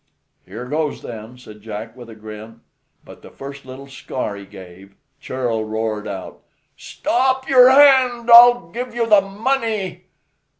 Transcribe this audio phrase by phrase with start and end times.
[0.47, 2.61] "Here goes, then," said Jack with a grin;
[3.05, 6.39] but the first little scar he gave, Churl roared out,
[6.75, 10.05] "Stop your hand; I'll give the money."